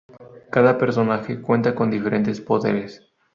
Cada 0.49 0.79
personaje 0.79 1.43
cuenta 1.43 1.75
con 1.75 1.91
diferentes 1.91 2.41
poderes. 2.41 3.03